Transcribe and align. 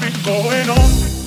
something's 0.00 0.24
going 0.24 0.70
on. 0.70 1.19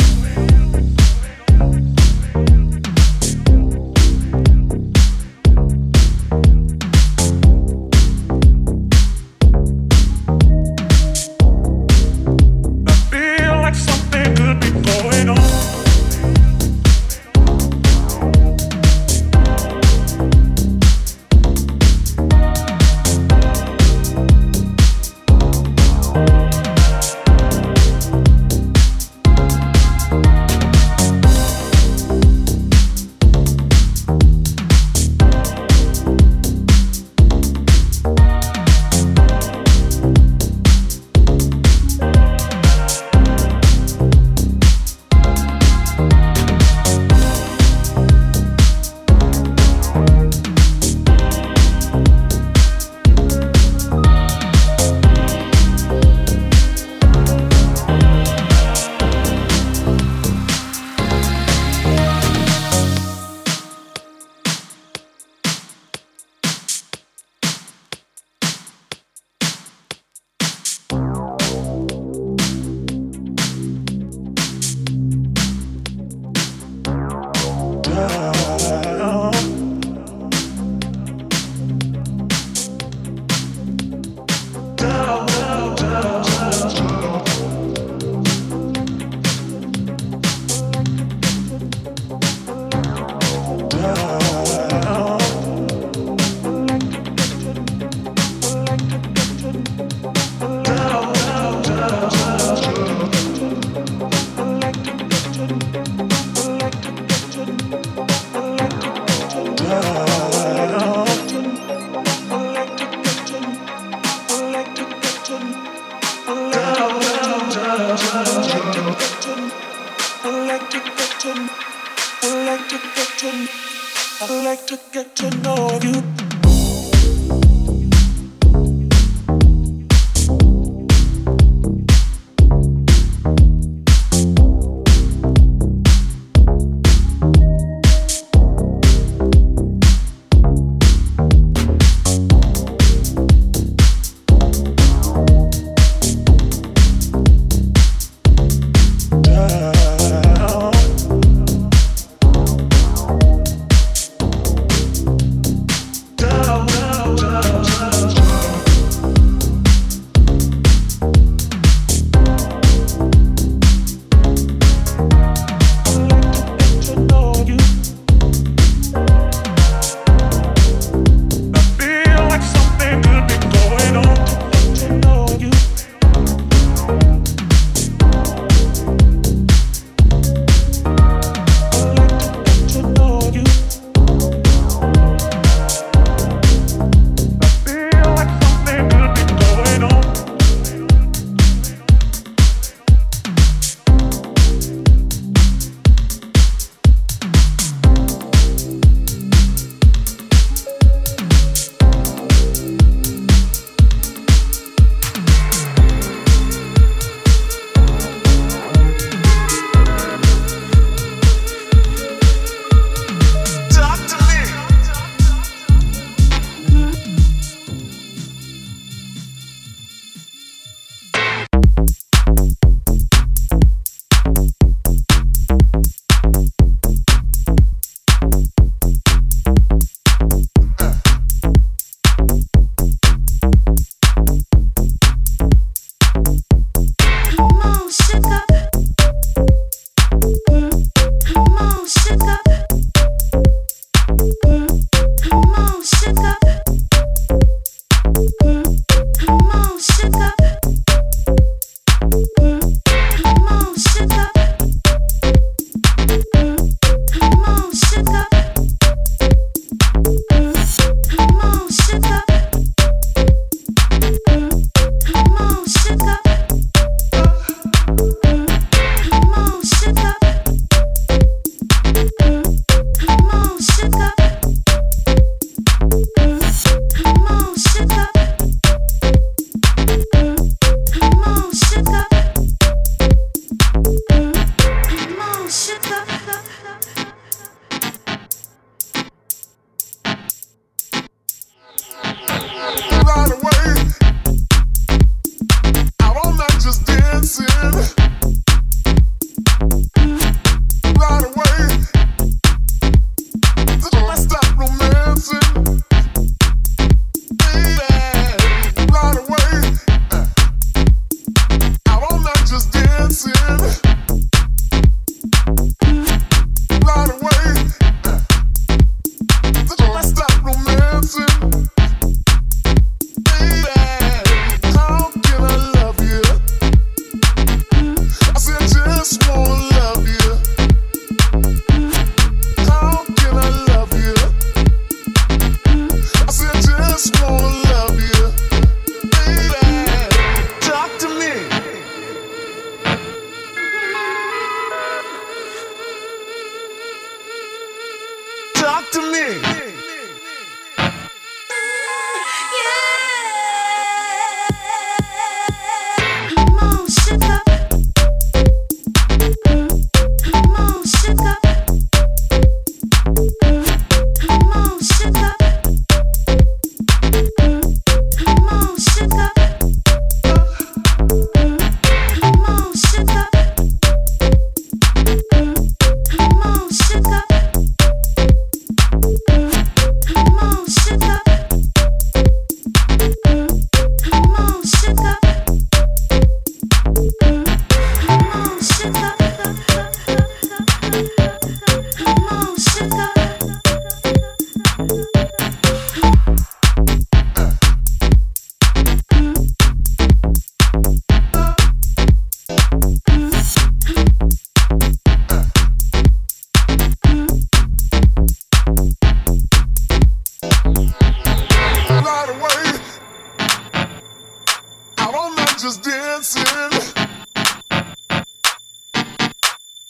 just 415.63 415.81
dancing 415.81 416.43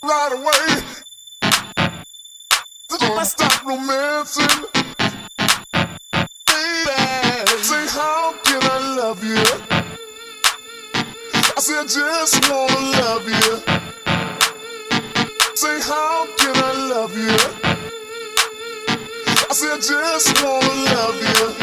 right 0.03 0.31
away. 0.31 0.83
Did 2.89 3.01
you 3.01 3.25
stop 3.25 3.65
romancing, 3.65 4.65
baby. 6.45 7.63
Say 7.63 7.87
how 7.87 8.35
can 8.43 8.61
I 8.61 8.95
love 8.97 9.23
you? 9.23 9.43
I 11.33 11.59
said 11.59 11.87
just 11.89 12.47
wanna 12.51 12.79
love 13.01 13.27
you. 13.27 13.63
Say 15.55 15.79
how 15.81 16.27
can 16.37 16.55
I 16.55 16.73
love 16.93 17.17
you? 17.17 17.35
I 19.49 19.53
said 19.53 19.81
just 19.81 20.43
wanna 20.43 20.67
love 20.93 21.59
you. 21.59 21.62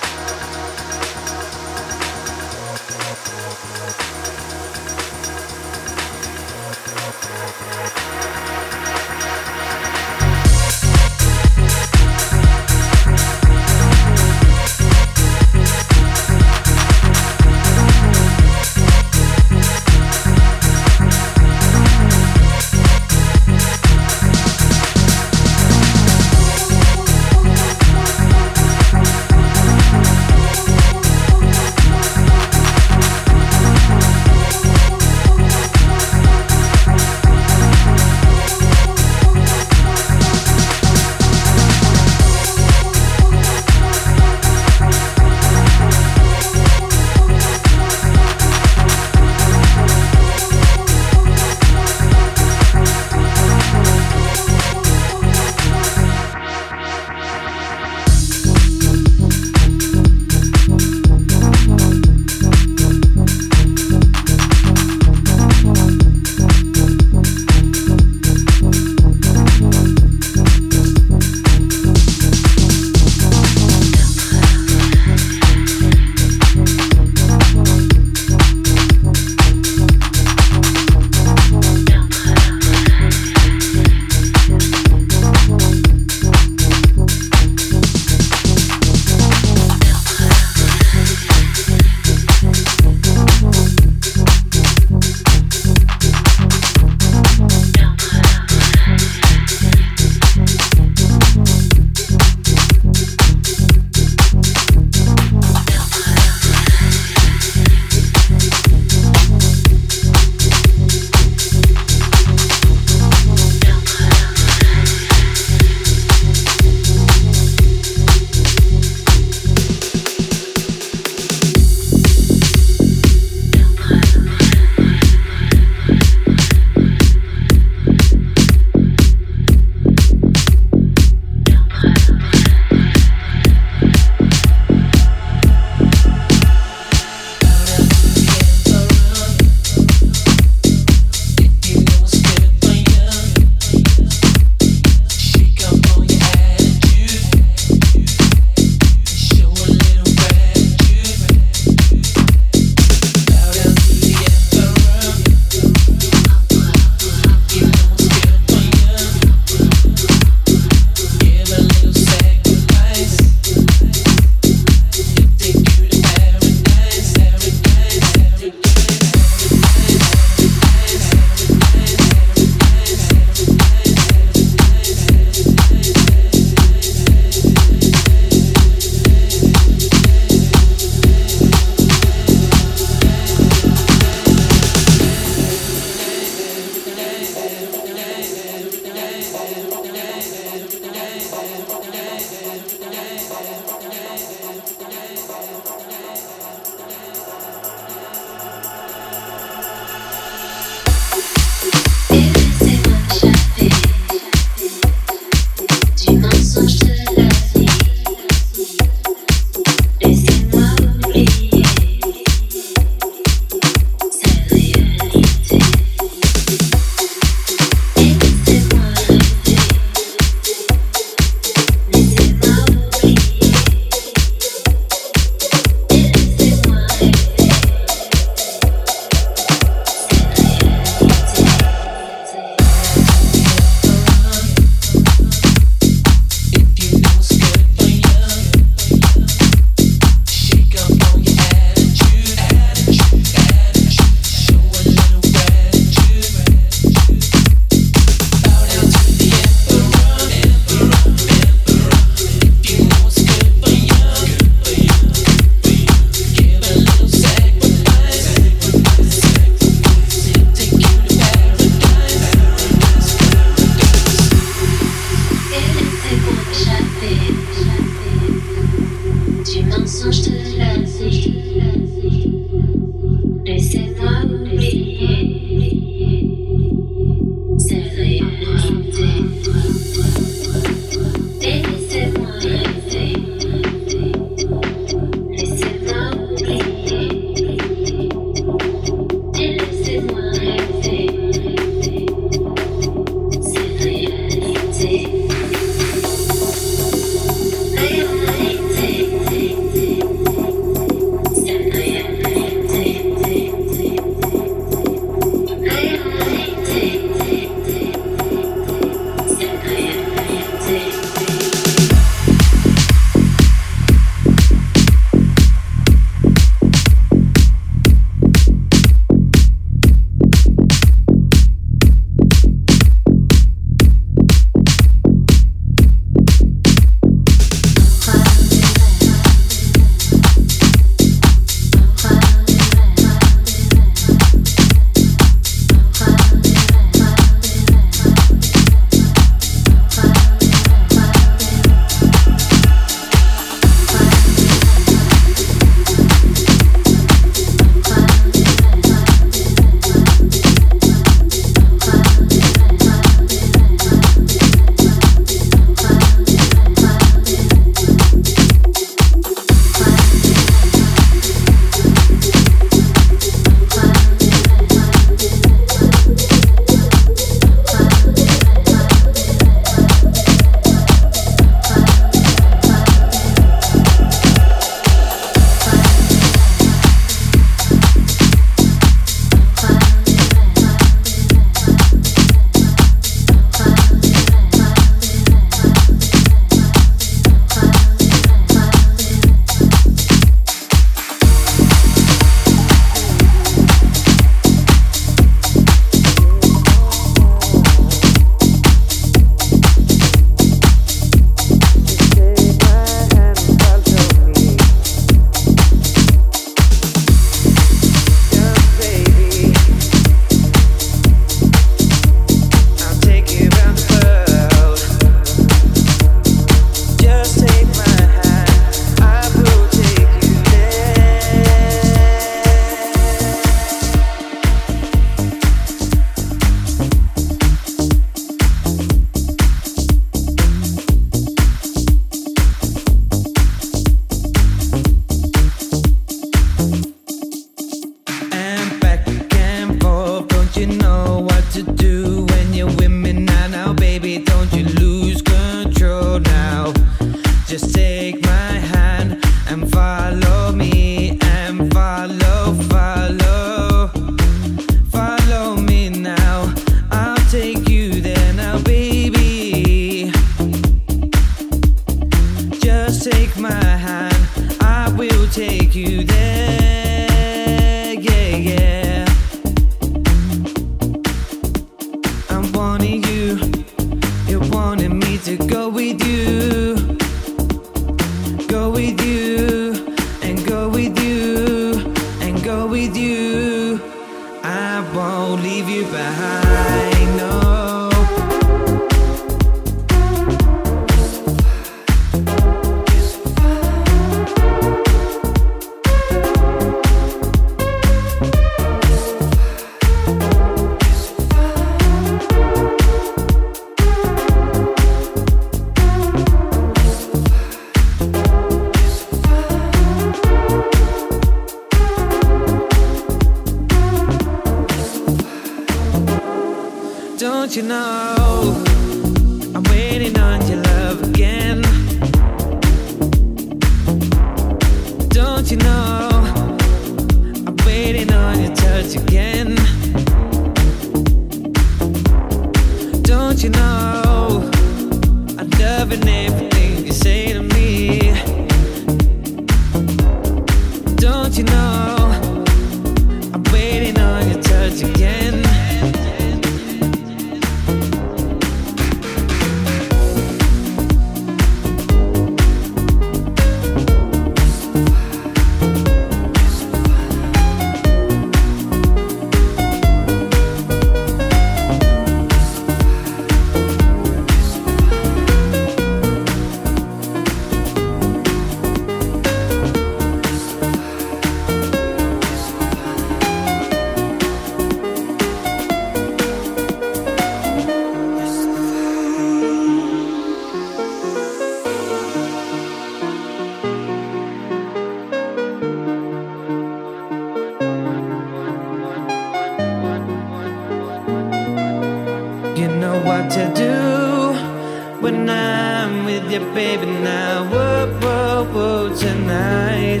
to 593.32 593.50
do 593.54 595.00
when 595.00 595.26
I'm 595.30 596.04
with 596.04 596.30
you, 596.30 596.40
baby. 596.52 596.84
Now, 596.84 597.48
whoa, 597.50 597.86
whoa, 598.02 598.44
whoa, 598.52 598.94
tonight, 598.94 600.00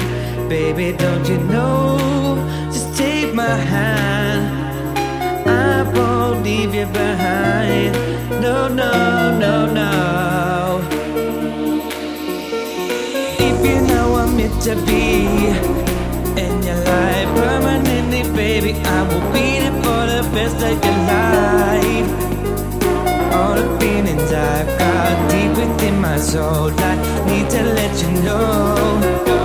baby, 0.50 0.92
don't 0.92 1.26
you 1.26 1.38
know? 1.38 1.96
Just 2.70 2.94
take 2.94 3.32
my 3.32 3.56
hand, 3.56 4.98
I 5.48 5.82
won't 5.94 6.44
leave 6.44 6.74
you 6.74 6.84
behind. 6.84 7.94
No, 8.42 8.68
no, 8.68 9.38
no, 9.38 9.64
no. 9.80 10.82
If 13.48 13.56
you 13.64 13.80
know 13.88 14.16
I'm 14.16 14.36
meant 14.36 14.60
to 14.64 14.74
be 14.84 15.24
in 16.38 16.62
your 16.62 16.80
life 16.84 17.30
permanently, 17.40 18.24
baby, 18.36 18.74
I 18.74 19.02
will 19.08 19.32
be. 19.32 19.71
heart, 25.02 25.30
deep 25.30 25.50
within 25.56 26.00
my 26.00 26.16
soul. 26.16 26.70
I 26.70 26.94
need 27.26 27.50
to 27.50 27.62
let 27.62 28.02
you 28.02 28.10
know. 28.22 29.41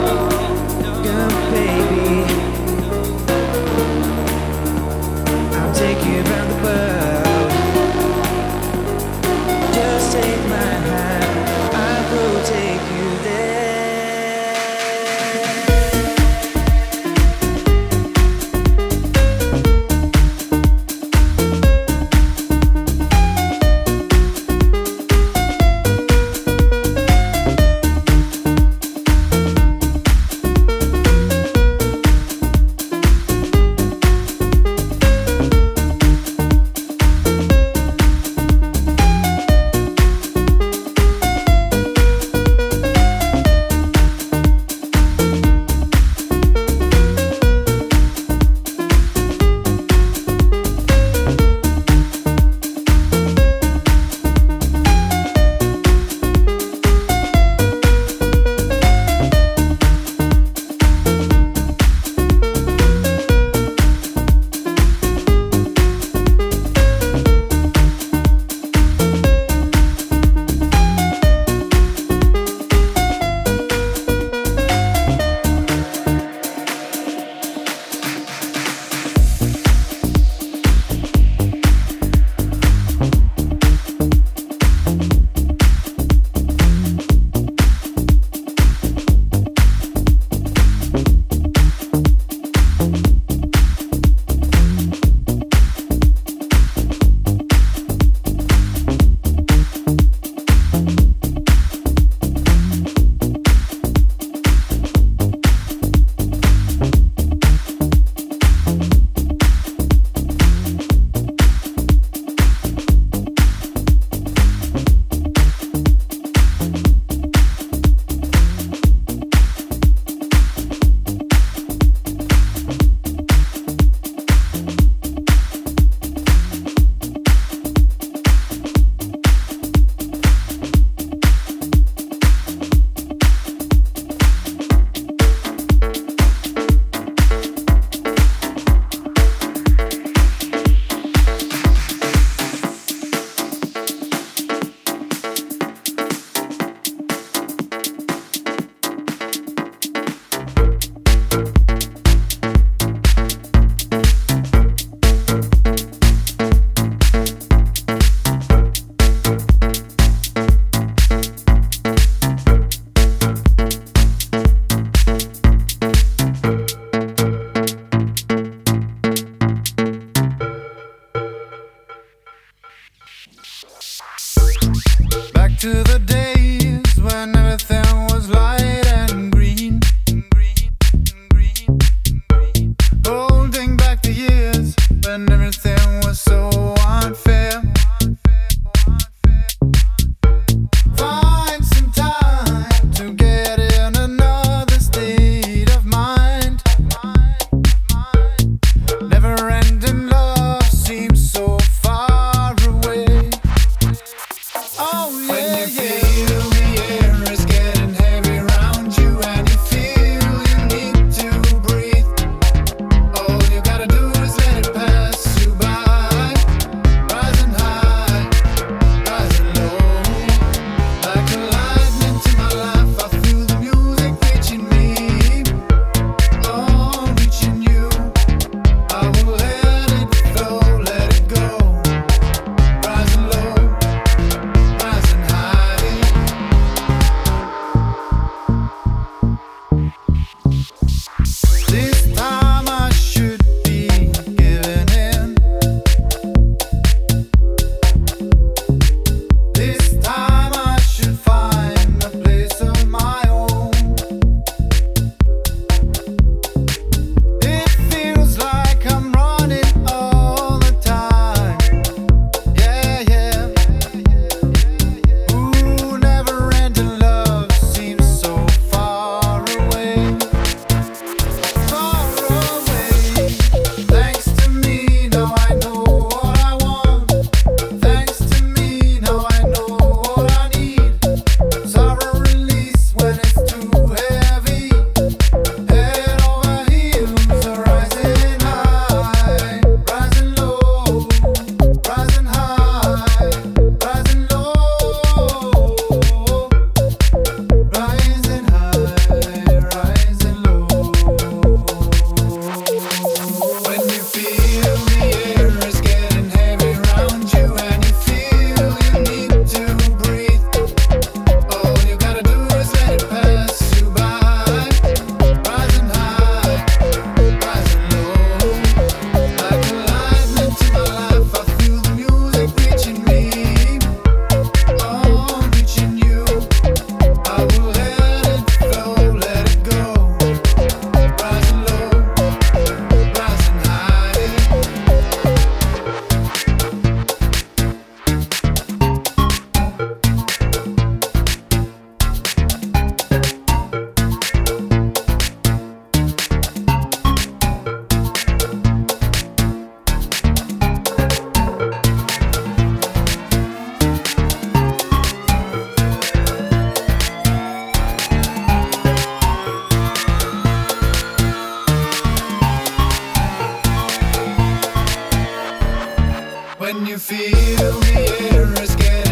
when 366.68 366.86
you 366.86 366.98
feel 366.98 367.80
the 367.80 368.30
air 368.34 368.62
is 368.62 368.76
getting 368.76 369.07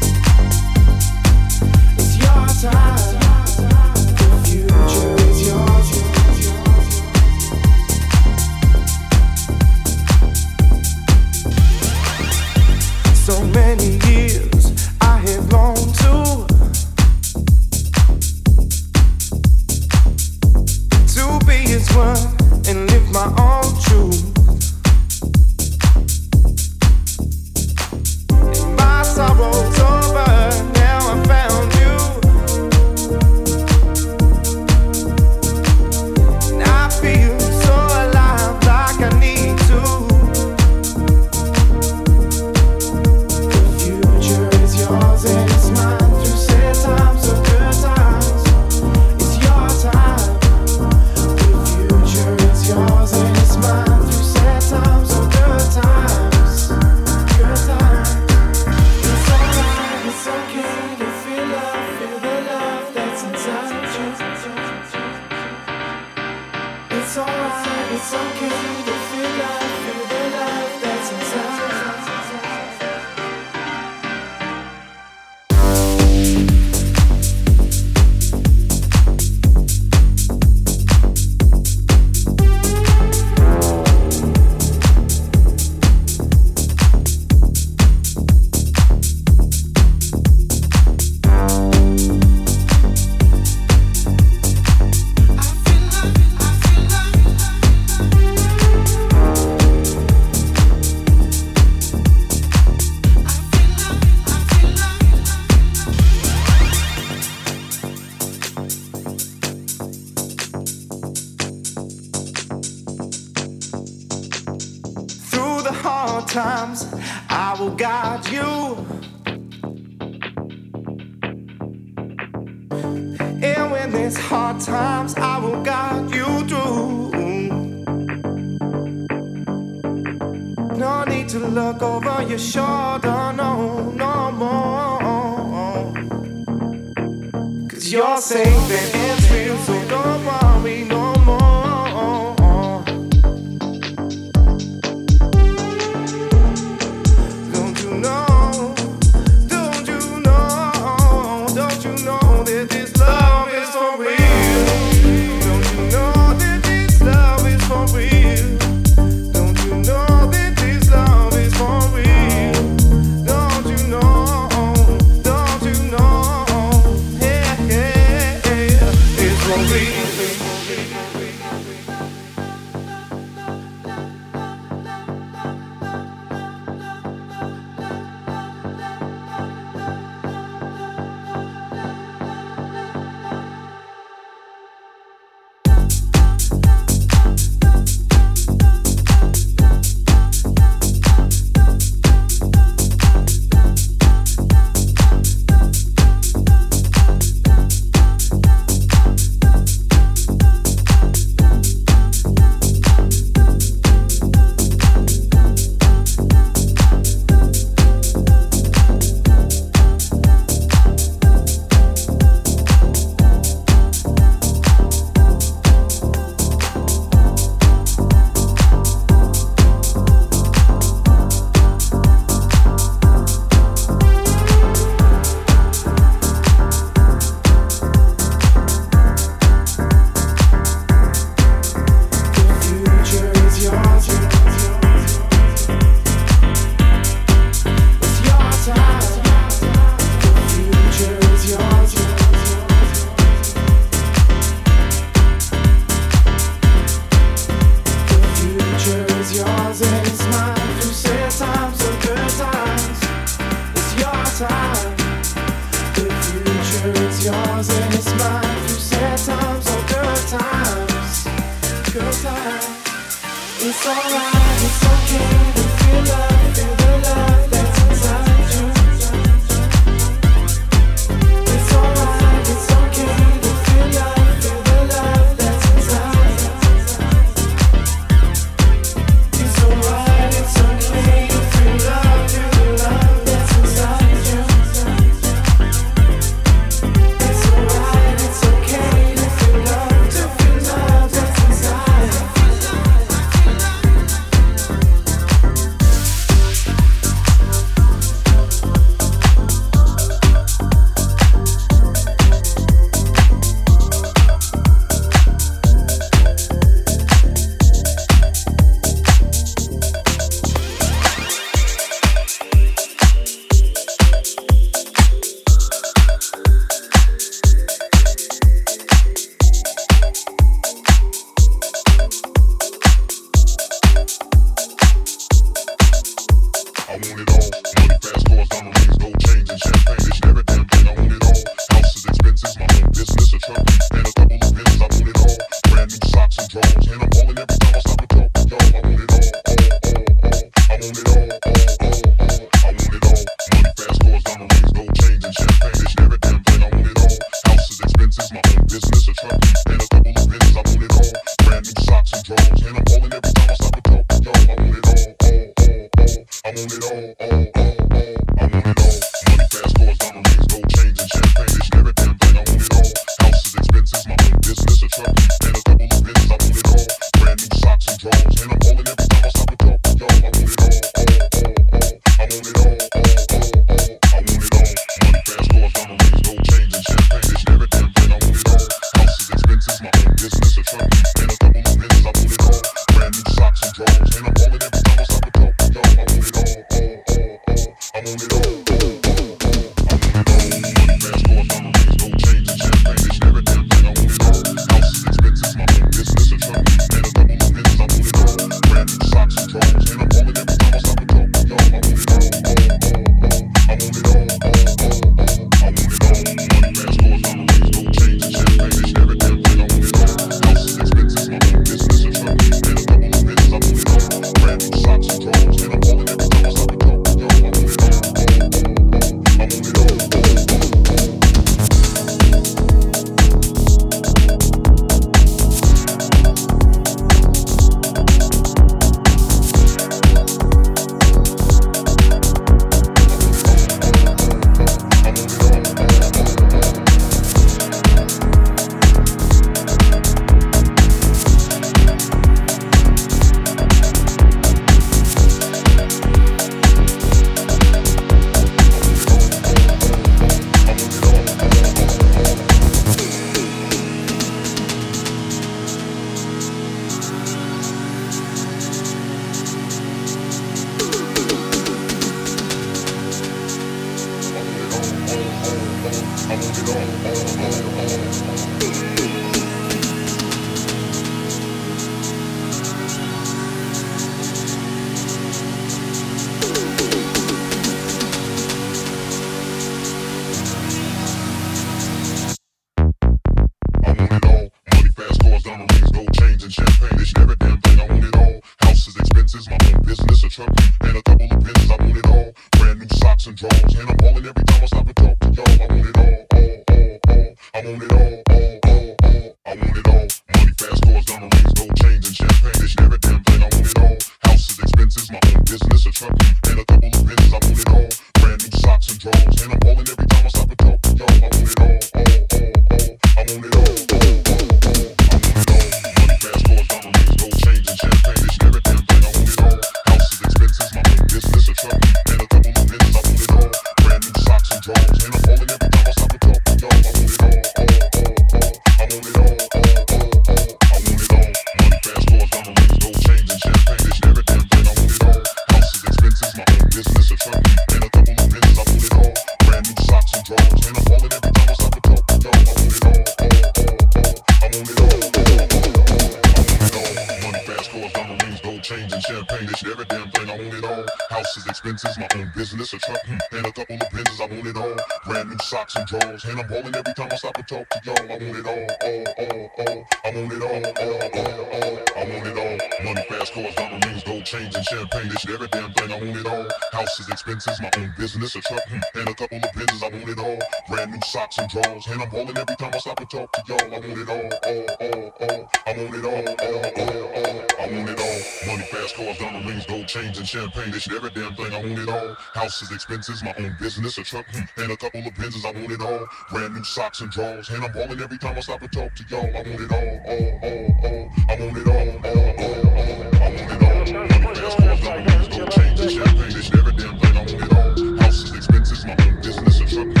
champagne, 580.31 580.71
this 580.71 580.87
every 580.89 581.09
damn 581.09 581.35
thing. 581.35 581.53
I 581.53 581.57
want 581.57 581.79
it 581.79 581.89
all. 581.89 582.15
Houses, 582.33 582.71
expenses, 582.71 583.21
my 583.23 583.33
own 583.37 583.55
business, 583.59 583.97
a 583.97 584.03
truck, 584.03 584.25
hmm, 584.31 584.61
and 584.61 584.71
a 584.71 584.77
couple 584.77 585.01
of 585.01 585.13
Benzes. 585.13 585.45
I 585.45 585.51
want 585.51 585.71
it 585.71 585.81
all. 585.81 586.07
Brand 586.29 586.55
new 586.55 586.63
socks 586.63 587.01
and 587.01 587.11
drawers, 587.11 587.49
and 587.49 587.63
I'm 587.65 587.71
balling 587.73 587.99
every 587.99 588.17
time 588.17 588.37
I 588.37 588.39
stop 588.39 588.61
and 588.61 588.71
talk 588.71 588.95
to 588.95 589.03
y'all. 589.09 589.25
I 589.25 589.43
want 589.43 589.47
it 589.47 589.71
all, 589.71 590.01
all, 590.07 590.39
all, 590.41 590.85
all. 590.87 591.09
I 591.27 591.35
want 591.39 591.57
it 591.57 591.67
all, 591.67 591.87
all, 592.07 592.21
all, 592.21 592.41
all. 592.41 593.01
I 593.19 593.27
want 593.35 593.51
it 593.51 593.63
all. 593.63 594.21
Money, 594.21 594.35
fast 594.39 594.57
cars, 594.57 594.81
diamonds, 594.81 595.27
gold 595.37 595.51
chains, 595.51 595.79
and 595.81 595.91
champagne, 595.91 596.33
this 596.33 596.51
every 596.53 596.73
damn 596.73 596.99
thing. 596.99 597.17
I 597.17 597.19
want 597.19 597.31
it 597.31 597.53
all. 597.53 597.97
Houses, 597.97 598.35
expenses, 598.35 598.85
my 598.85 598.95
own 599.01 599.21
business, 599.21 599.59
a 599.59 599.65
truck, 599.65 600.00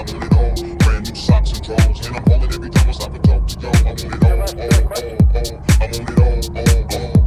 I 0.00 0.02
want 0.02 0.24
it 0.24 0.32
all. 0.32 0.76
Brand 0.78 1.10
new 1.10 1.14
socks 1.14 1.52
and 1.52 1.62
drawers, 1.62 2.06
and 2.06 2.16
I'm 2.16 2.24
balling 2.24 2.50
every 2.54 2.70
time 2.70 2.88
I 2.88 2.92
stop 2.92 3.14
and 3.14 3.22
talk 3.22 3.46
to 3.48 3.60
y'all. 3.60 3.76
I 3.76 3.82
want 3.82 4.02
it 4.02 4.24
all, 4.24 4.40
all, 4.40 4.48
all, 4.48 5.12
all. 5.36 5.62
I 5.78 5.84
want 5.84 6.08
it 6.08 6.18
all, 6.18 6.56
all, 6.56 7.16
all. 7.16 7.19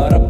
what 0.00 0.14
up? 0.14 0.29